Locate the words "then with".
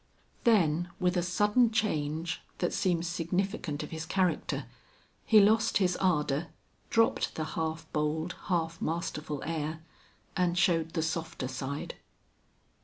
0.45-1.15